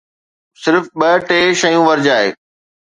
صرف 0.63 0.83
ٻه 0.99 1.09
ٽي 1.27 1.39
شيون 1.61 1.83
ورجائي. 1.87 2.29